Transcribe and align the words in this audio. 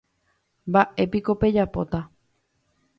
Mba'éiko 0.69 1.31
pejapóta. 1.41 2.05